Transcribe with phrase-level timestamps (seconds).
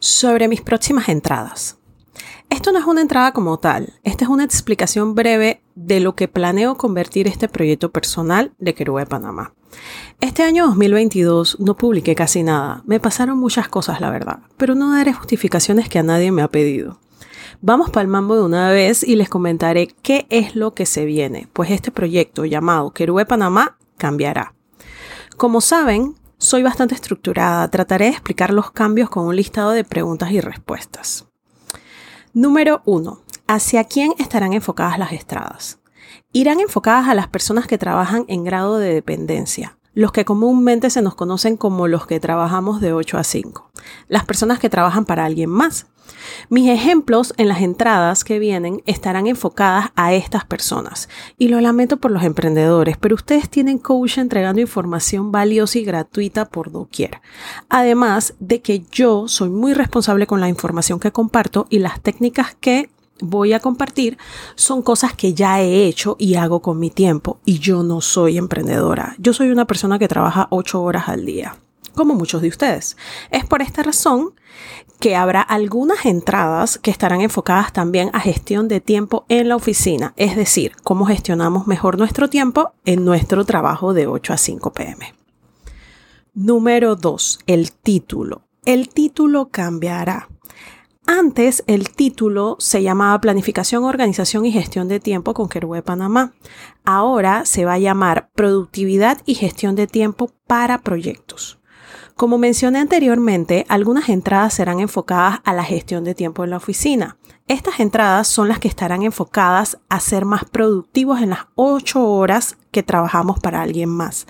[0.00, 1.78] sobre mis próximas entradas.
[2.48, 6.26] Esto no es una entrada como tal, esta es una explicación breve de lo que
[6.26, 9.54] planeo convertir este proyecto personal de Querube Panamá.
[10.20, 14.92] Este año 2022 no publiqué casi nada, me pasaron muchas cosas la verdad, pero no
[14.92, 16.98] daré justificaciones que a nadie me ha pedido.
[17.60, 21.04] Vamos para el mambo de una vez y les comentaré qué es lo que se
[21.04, 24.54] viene, pues este proyecto llamado Querube Panamá cambiará.
[25.36, 30.32] Como saben, soy bastante estructurada, trataré de explicar los cambios con un listado de preguntas
[30.32, 31.26] y respuestas.
[32.32, 33.20] Número 1.
[33.46, 35.80] ¿Hacia quién estarán enfocadas las estradas?
[36.32, 41.02] Irán enfocadas a las personas que trabajan en grado de dependencia, los que comúnmente se
[41.02, 43.70] nos conocen como los que trabajamos de 8 a 5,
[44.08, 45.88] las personas que trabajan para alguien más.
[46.48, 51.98] Mis ejemplos en las entradas que vienen estarán enfocadas a estas personas y lo lamento
[51.98, 57.20] por los emprendedores, pero ustedes tienen coach entregando información valiosa y gratuita por doquier.
[57.68, 62.56] Además de que yo soy muy responsable con la información que comparto y las técnicas
[62.60, 64.18] que voy a compartir
[64.54, 67.38] son cosas que ya he hecho y hago con mi tiempo.
[67.44, 69.14] Y yo no soy emprendedora.
[69.18, 71.56] Yo soy una persona que trabaja ocho horas al día,
[71.94, 72.96] como muchos de ustedes.
[73.30, 74.34] Es por esta razón
[75.00, 80.12] que habrá algunas entradas que estarán enfocadas también a gestión de tiempo en la oficina,
[80.16, 85.14] es decir, cómo gestionamos mejor nuestro tiempo en nuestro trabajo de 8 a 5 pm.
[86.34, 87.40] Número 2.
[87.46, 88.42] El título.
[88.64, 90.28] El título cambiará.
[91.06, 96.34] Antes el título se llamaba Planificación, Organización y Gestión de Tiempo con Querube Panamá.
[96.84, 101.59] Ahora se va a llamar Productividad y Gestión de Tiempo para Proyectos.
[102.16, 107.16] Como mencioné anteriormente, algunas entradas serán enfocadas a la gestión de tiempo en la oficina.
[107.50, 112.56] Estas entradas son las que estarán enfocadas a ser más productivos en las 8 horas
[112.70, 114.28] que trabajamos para alguien más.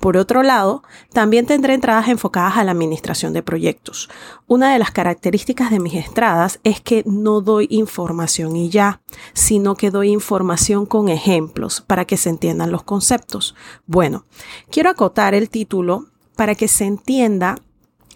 [0.00, 0.82] Por otro lado,
[1.14, 4.10] también tendré entradas enfocadas a la administración de proyectos.
[4.46, 9.00] Una de las características de mis entradas es que no doy información y ya,
[9.32, 13.54] sino que doy información con ejemplos para que se entiendan los conceptos.
[13.86, 14.24] Bueno,
[14.70, 16.08] quiero acotar el título
[16.38, 17.56] para que se entienda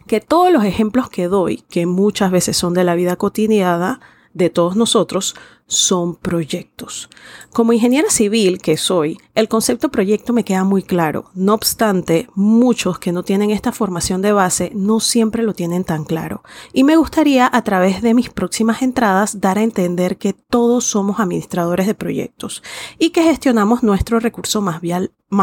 [0.06, 3.98] que todos los ejemplos que doy, que muchas veces son de la vida cotidiana,
[4.32, 5.34] de todos nosotros
[5.72, 7.08] son proyectos.
[7.52, 11.30] Como ingeniera civil que soy, el concepto proyecto me queda muy claro.
[11.34, 16.04] No obstante, muchos que no tienen esta formación de base no siempre lo tienen tan
[16.04, 16.42] claro.
[16.74, 21.20] Y me gustaría a través de mis próximas entradas dar a entender que todos somos
[21.20, 22.62] administradores de proyectos
[22.98, 24.82] y que gestionamos nuestro recurso más,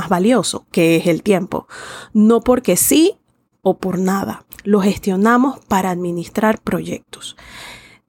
[0.09, 1.67] valioso, que es el tiempo.
[2.13, 3.15] No porque sí
[3.63, 4.45] o por nada.
[4.63, 7.35] Lo gestionamos para administrar proyectos.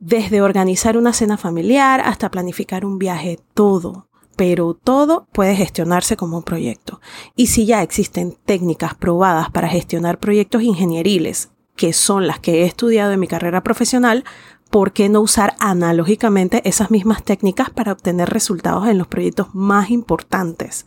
[0.00, 6.38] Desde organizar una cena familiar hasta planificar un viaje, todo, pero todo puede gestionarse como
[6.38, 7.02] un proyecto.
[7.36, 12.64] Y si ya existen técnicas probadas para gestionar proyectos ingenieriles, que son las que he
[12.64, 14.24] estudiado en mi carrera profesional,
[14.70, 19.90] ¿por qué no usar analógicamente esas mismas técnicas para obtener resultados en los proyectos más
[19.90, 20.86] importantes?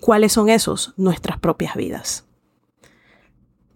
[0.00, 0.92] ¿Cuáles son esos?
[0.96, 2.26] Nuestras propias vidas.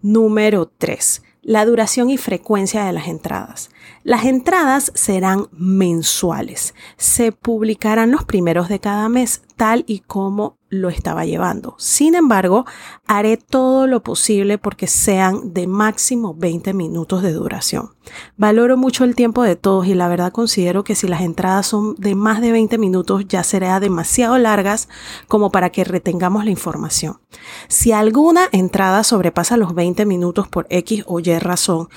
[0.02, 3.70] Número 3 la duración y frecuencia de las entradas.
[4.02, 6.74] Las entradas serán mensuales.
[6.96, 11.74] Se publicarán los primeros de cada mes, tal y como lo estaba llevando.
[11.78, 12.64] Sin embargo,
[13.06, 17.90] haré todo lo posible porque sean de máximo 20 minutos de duración.
[18.36, 21.94] Valoro mucho el tiempo de todos y la verdad considero que si las entradas son
[21.96, 24.88] de más de 20 minutos ya será demasiado largas
[25.28, 27.20] como para que retengamos la información.
[27.68, 31.88] Si alguna entrada sobrepasa los 20 minutos por X o Y razón,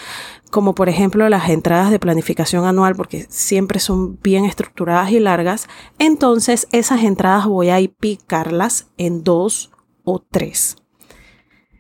[0.52, 5.68] como por ejemplo las entradas de planificación anual, porque siempre son bien estructuradas y largas,
[6.00, 9.72] entonces esas entradas voy a picarlas en dos
[10.04, 10.78] o tres,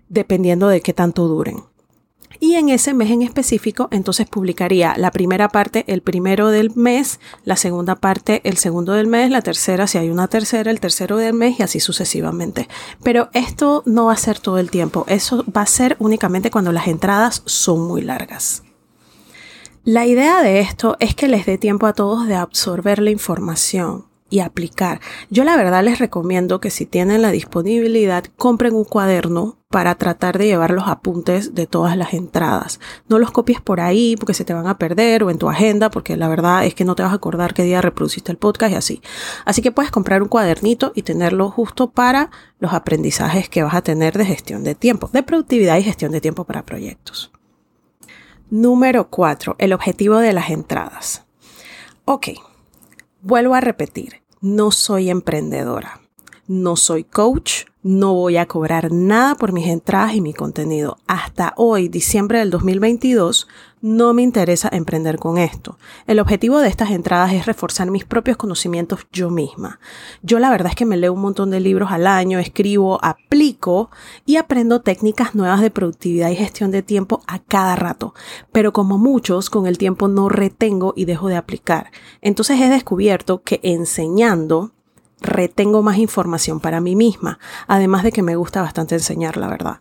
[0.09, 1.66] dependiendo de qué tanto duren.
[2.39, 7.19] Y en ese mes en específico, entonces publicaría la primera parte el primero del mes,
[7.43, 11.17] la segunda parte el segundo del mes, la tercera, si hay una tercera, el tercero
[11.17, 12.67] del mes y así sucesivamente.
[13.03, 16.71] Pero esto no va a ser todo el tiempo, eso va a ser únicamente cuando
[16.71, 18.63] las entradas son muy largas.
[19.83, 24.05] La idea de esto es que les dé tiempo a todos de absorber la información
[24.29, 24.99] y aplicar.
[25.29, 30.37] Yo la verdad les recomiendo que si tienen la disponibilidad, compren un cuaderno para tratar
[30.37, 32.79] de llevar los apuntes de todas las entradas.
[33.09, 35.89] No los copies por ahí porque se te van a perder o en tu agenda
[35.89, 38.71] porque la verdad es que no te vas a acordar qué día reproduciste el podcast
[38.71, 39.01] y así.
[39.45, 43.81] Así que puedes comprar un cuadernito y tenerlo justo para los aprendizajes que vas a
[43.81, 47.31] tener de gestión de tiempo, de productividad y gestión de tiempo para proyectos.
[48.49, 49.57] Número 4.
[49.59, 51.25] El objetivo de las entradas.
[52.05, 52.29] Ok,
[53.21, 56.06] Vuelvo a repetir, no soy emprendedora.
[56.47, 60.97] No soy coach, no voy a cobrar nada por mis entradas y mi contenido.
[61.07, 63.47] Hasta hoy, diciembre del 2022,
[63.81, 65.77] no me interesa emprender con esto.
[66.05, 69.79] El objetivo de estas entradas es reforzar mis propios conocimientos yo misma.
[70.21, 73.89] Yo la verdad es que me leo un montón de libros al año, escribo, aplico
[74.25, 78.13] y aprendo técnicas nuevas de productividad y gestión de tiempo a cada rato.
[78.51, 81.91] Pero como muchos, con el tiempo no retengo y dejo de aplicar.
[82.21, 84.71] Entonces he descubierto que enseñando
[85.21, 89.79] retengo más información para mí misma, además de que me gusta bastante enseñar, la verdad.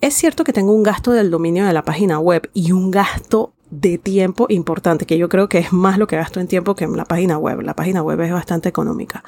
[0.00, 3.55] Es cierto que tengo un gasto del dominio de la página web y un gasto
[3.70, 6.84] de tiempo importante, que yo creo que es más lo que gasto en tiempo que
[6.84, 7.60] en la página web.
[7.62, 9.24] La página web es bastante económica.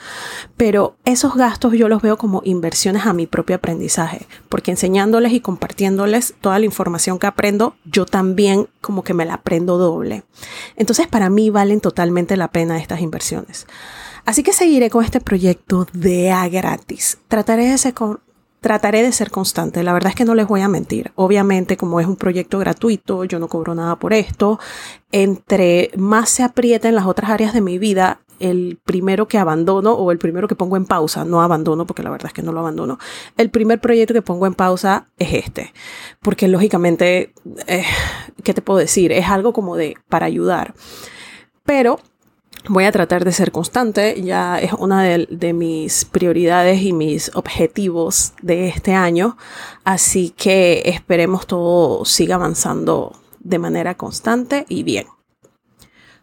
[0.57, 5.41] Pero esos gastos yo los veo como inversiones a mi propio aprendizaje, porque enseñándoles y
[5.41, 10.23] compartiéndoles toda la información que aprendo, yo también como que me la aprendo doble.
[10.77, 13.67] Entonces para mí valen totalmente la pena estas inversiones.
[14.25, 17.19] Así que seguiré con este proyecto de a gratis.
[17.29, 17.95] Trataré de ser
[18.61, 19.83] trataré de ser constante.
[19.83, 21.13] La verdad es que no les voy a mentir.
[21.15, 24.59] Obviamente, como es un proyecto gratuito, yo no cobro nada por esto.
[25.13, 30.13] Entre más se aprieten las otras áreas de mi vida, el primero que abandono o
[30.13, 32.61] el primero que pongo en pausa, no abandono porque la verdad es que no lo
[32.61, 32.99] abandono,
[33.37, 35.73] el primer proyecto que pongo en pausa es este,
[36.21, 37.33] porque lógicamente,
[37.67, 37.85] eh,
[38.45, 39.13] ¿qué te puedo decir?
[39.13, 40.75] Es algo como de para ayudar.
[41.65, 41.99] Pero
[42.71, 48.35] Voy a tratar de ser constante, ya es una de, mis prioridades y mis objetivos
[48.43, 49.39] de este año,
[49.85, 55.07] así que esperemos todo siga avanzando de manera constante y bien.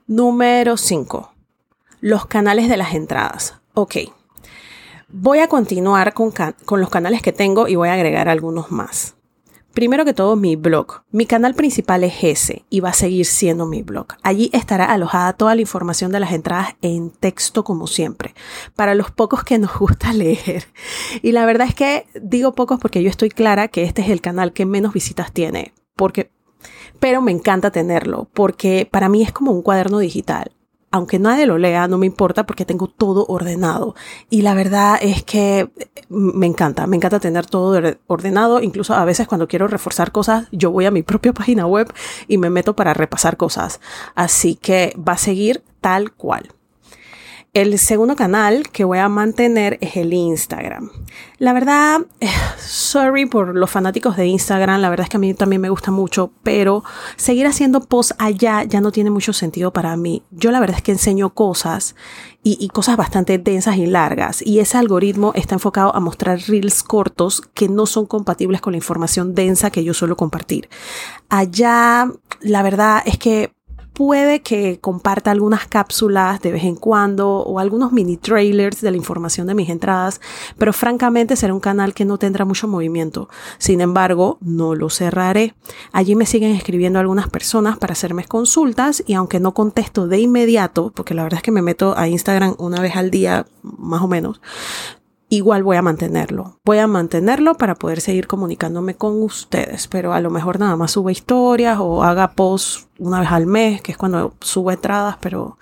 [0.06, 1.34] Número 5.
[2.00, 3.56] Los canales de las entradas.
[3.74, 3.96] Ok.
[5.08, 9.15] Voy a continuar con, con los canales que tengo y voy a agregar algunos más.
[9.76, 11.02] Primero que todo, mi blog.
[11.12, 14.08] Mi canal principal es ese y va a seguir siendo mi blog.
[14.24, 18.34] Allí estará alojada toda la información de las entradas en texto como siempre,
[18.78, 20.68] para los pocos que nos gusta leer.
[21.22, 24.22] Y la verdad es que digo pocos porque yo estoy clara que este es el
[24.22, 26.32] canal que menos visitas tiene, porque
[27.02, 30.54] pero me encanta tenerlo porque para mí es como un cuaderno digital
[30.96, 33.96] aunque nadie lo lea, no me importa porque tengo todo ordenado.
[34.30, 35.70] Y la verdad es que
[36.08, 38.62] me encanta, me encanta tener todo ordenado.
[38.62, 41.94] Incluso a veces cuando quiero reforzar cosas, yo voy a mi propia página web
[42.30, 43.82] y me meto para repasar cosas.
[44.16, 46.54] Así que va a seguir tal cual.
[47.56, 50.92] El segundo canal que voy a mantener es el Instagram.
[51.38, 52.28] La verdad, eh,
[52.60, 55.90] sorry por los fanáticos de Instagram, la verdad es que a mí también me gusta
[55.90, 56.84] mucho, pero
[57.16, 60.22] seguir haciendo posts allá ya no tiene mucho sentido para mí.
[60.32, 61.96] Yo la verdad es que enseño cosas
[62.44, 66.84] y, y cosas bastante densas y largas y ese algoritmo está enfocado a mostrar reels
[66.84, 70.68] cortos que no son compatibles con la información densa que yo suelo compartir.
[71.30, 72.12] Allá,
[72.42, 73.55] la verdad es que
[73.96, 78.98] puede que comparta algunas cápsulas de vez en cuando o algunos mini trailers de la
[78.98, 80.22] información de mis entradas,
[80.58, 83.30] pero francamente será un canal que no tendrá mucho movimiento.
[83.58, 85.56] Sin embargo, no lo cerraré.
[85.94, 90.92] Allí me siguen escribiendo algunas personas para hacerme consultas y aunque no contesto de inmediato,
[90.94, 94.08] porque la verdad es que me meto a Instagram una vez al día, más o
[94.10, 94.42] menos,
[95.36, 96.60] igual voy a mantenerlo.
[96.66, 100.92] Voy a mantenerlo para poder seguir comunicándome con ustedes, pero a lo mejor nada más
[100.92, 105.58] suba historias o haga posts una vez al mes, que es cuando subo entradas, pero,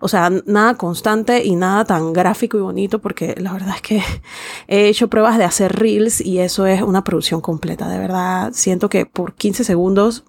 [0.00, 4.02] o sea, nada constante y nada tan gráfico y bonito, porque la verdad es que
[4.68, 7.88] he hecho pruebas de hacer reels y eso es una producción completa.
[7.88, 10.24] De verdad, siento que por 15 segundos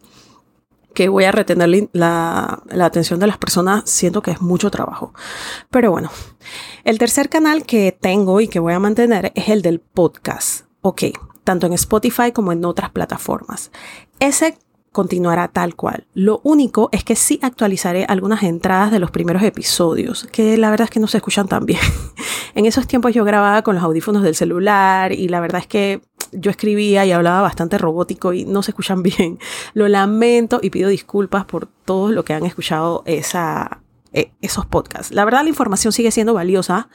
[0.95, 5.13] que voy a retener la, la, atención de las personas, siento que es mucho trabajo.
[5.69, 6.09] Pero bueno,
[6.83, 10.65] el tercer canal que tengo y que voy a mantener es el del podcast.
[10.81, 11.03] Ok,
[11.43, 13.71] tanto en Spotify como en otras plataformas.
[14.19, 14.57] Ese
[14.95, 16.07] continuará tal cual.
[16.13, 20.85] Lo único es que sí actualizaré algunas entradas de los primeros episodios, que la verdad
[20.85, 21.81] es que no se escuchan tan bien.
[22.55, 26.01] en esos tiempos yo grababa con los audífonos del celular y la verdad es que
[26.35, 29.39] yo escribía y hablaba bastante robótico y no se escuchan bien.
[29.73, 33.81] Lo lamento y pido disculpas por todos lo que han escuchado esa,
[34.15, 35.13] e, esos podcasts.
[35.13, 36.87] La verdad la información sigue siendo valiosa.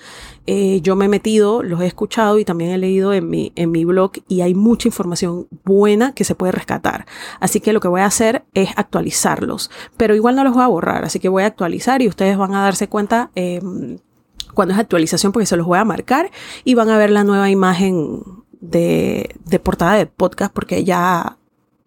[0.47, 3.71] Eh, yo me he metido, los he escuchado y también he leído en mi, en
[3.71, 7.05] mi blog y hay mucha información buena que se puede rescatar.
[7.39, 10.69] Así que lo que voy a hacer es actualizarlos, pero igual no los voy a
[10.69, 13.31] borrar, así que voy a actualizar y ustedes van a darse cuenta.
[13.35, 13.99] Em,
[14.55, 16.31] cuando es actualización porque se los voy a marcar
[16.65, 18.23] y van a ver la nueva imagen
[18.61, 21.37] de, portada de podcast porque ya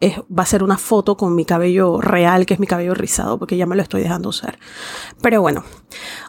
[0.04, 3.56] va a ser una foto con mi cabello real, que es mi cabello rizado, porque
[3.56, 4.60] ya me lo estoy dejando usar.
[5.22, 5.64] Pero bueno,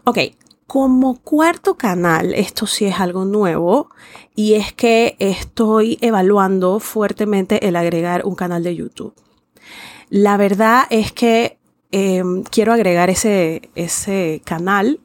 [0.05, 0.19] ok.
[0.67, 3.91] Como cuarto canal, esto sí es algo nuevo
[4.35, 9.15] y es que estoy evaluando fuertemente el agregar un canal de YouTube.
[10.09, 11.59] La verdad es que
[11.93, 15.01] em, quiero agregar ese, ese canal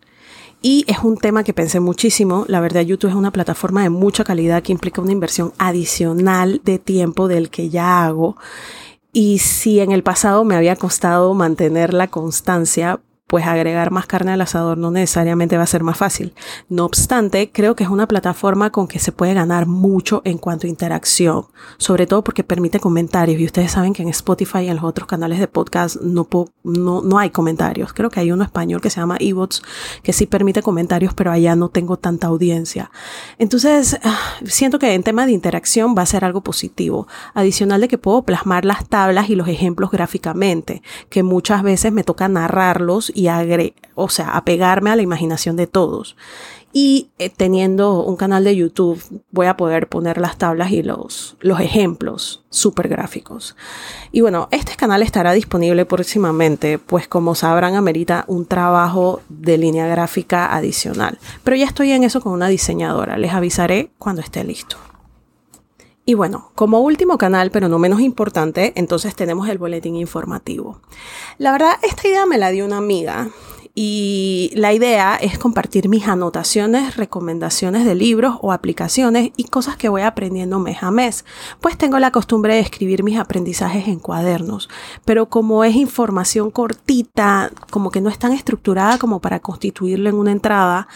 [0.61, 2.45] Y es un tema que pensé muchísimo.
[2.47, 6.79] La verdad, YouTube es una plataforma de mucha calidad que implica una inversión adicional de
[6.79, 8.35] tiempo del que ya hago.
[9.13, 14.31] Y si en el pasado me había costado mantener la constancia, pues agregar más carne
[14.31, 16.33] al asador no necesariamente va a ser más fácil.
[16.67, 20.65] No obstante, creo que es una plataforma con que se puede ganar mucho en cuanto
[20.65, 21.45] a interacción,
[21.77, 25.07] sobre todo porque permite comentarios y ustedes saben que en Spotify y en los otros
[25.07, 26.27] canales de podcast no,
[26.63, 27.93] no, no hay comentarios.
[27.93, 29.61] Creo que hay uno español que se llama eBots
[30.01, 32.89] que sí permite comentarios, pero allá no tengo tanta audiencia.
[33.37, 37.07] Entonces, ah, siento que en tema de interacción va a ser algo positivo.
[37.35, 42.03] Adicional de que puedo plasmar las tablas y los ejemplos gráficamente, que muchas veces me
[42.03, 46.15] toca narrarlos agre o sea, apegarme a la imaginación de todos.
[46.71, 51.35] Y eh, teniendo un canal de YouTube voy a poder poner las tablas y los,
[51.39, 53.55] los ejemplos súper gráficos.
[54.11, 59.87] Y bueno, este canal estará disponible próximamente, pues como sabrán amerita un trabajo de línea
[59.87, 61.17] gráfica adicional.
[61.43, 64.77] Pero ya estoy en eso con una diseñadora, les avisaré cuando esté listo.
[66.09, 70.79] Y bueno, como último canal, pero no menos importante, entonces tenemos el boletín informativo.
[71.37, 73.29] La verdad, esta idea me la dio una amiga
[73.75, 79.89] y la idea es compartir mis anotaciones, recomendaciones de libros o aplicaciones y cosas que
[79.89, 81.25] voy aprendiendo mes a mes.
[81.61, 84.69] Pues tengo la costumbre de escribir mis aprendizajes en cuadernos,
[85.05, 90.15] pero como es información cortita, como que no es tan estructurada como para constituirlo en
[90.15, 90.87] una entrada,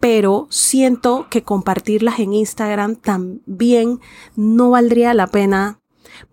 [0.00, 4.00] pero siento que compartirlas en Instagram también
[4.36, 5.81] no valdría la pena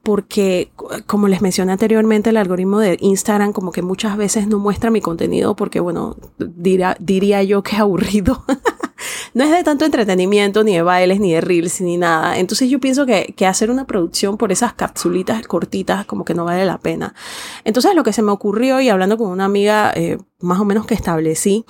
[0.04, 0.72] porque
[1.06, 5.02] como les mencioné anteriormente, el algoritmo de Instagram como que muchas veces no muestra mi
[5.02, 8.44] contenido porque, bueno, diría yo que aburrido.
[9.34, 12.38] no es de tanto entretenimiento, ni de bailes, ni de reels, ni nada.
[12.38, 16.66] Entonces yo pienso que, hacer una producción por esas capsulitas cortitas como que no vale
[16.66, 17.16] la pena.
[17.64, 20.86] Entonces lo que se me ocurrió y hablando con una amiga eh, más o menos
[20.86, 21.66] que establecí,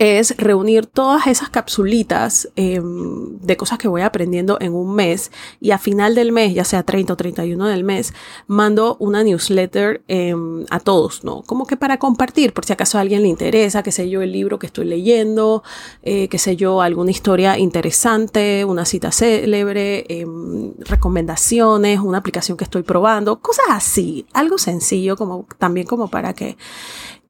[0.00, 5.30] es reunir todas esas capsulitas em, de cosas que voy aprendiendo en un mes
[5.60, 8.14] y a final del mes, ya sea 30 o 31 del mes,
[8.46, 11.42] mando una newsletter em, a todos, ¿no?
[11.42, 14.32] Como que para compartir, por si acaso a alguien le interesa, qué sé yo, el
[14.32, 15.62] libro que estoy leyendo,
[16.02, 22.64] eh, qué sé yo, alguna historia interesante, una cita célebre, em, recomendaciones, una aplicación que
[22.64, 26.56] estoy probando, cosas así, algo sencillo como también como para que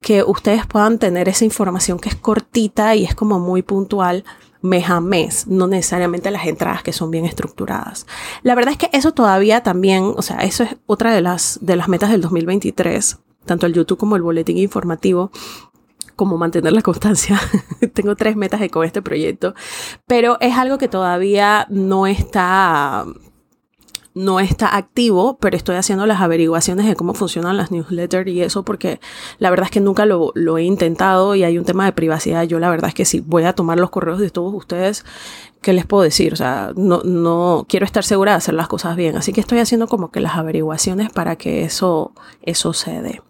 [0.00, 4.24] que ustedes puedan tener esa información que es cortita y es como muy puntual
[4.62, 8.06] mes a mes, no necesariamente las entradas que son bien estructuradas.
[8.42, 11.76] La verdad es que eso todavía también, o sea, eso es otra de las, de
[11.76, 15.30] las metas del 2023, tanto el YouTube como el boletín informativo,
[16.16, 17.40] como mantener la constancia.
[17.94, 19.54] Tengo tres metas con este proyecto,
[20.06, 23.06] pero es algo que todavía no está
[24.20, 28.64] no está activo, pero estoy haciendo las averiguaciones de cómo funcionan las newsletters y eso
[28.64, 29.00] porque
[29.38, 32.44] la verdad es que nunca lo, he intentado y hay un tema de privacidad.
[32.44, 35.04] Yo la verdad es que sí, voy a tomar los correos de todos ustedes.
[35.62, 36.32] ¿Qué les puedo decir?
[36.32, 39.16] O sea, no, no quiero estar segura de hacer las cosas bien.
[39.16, 42.12] Así que estoy haciendo como que las averiguaciones para que eso,
[42.42, 43.22] eso se.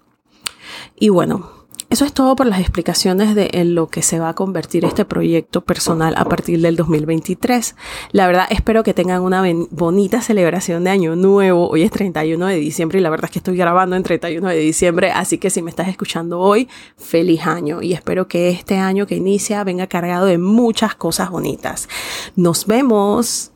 [0.96, 1.59] Y bueno,
[1.90, 5.04] eso es todo por las explicaciones de en lo que se va a convertir este
[5.04, 7.74] proyecto personal a partir del 2023.
[8.12, 11.68] La verdad, espero que tengan una bonita celebración de Año Nuevo.
[11.68, 14.58] Hoy es 31 de diciembre y la verdad es que estoy grabando en 31 de
[14.58, 19.08] diciembre, así que si me estás escuchando hoy, feliz año y espero que este año
[19.08, 21.88] que inicia venga cargado de muchas cosas bonitas.
[22.36, 23.50] Nos vemos.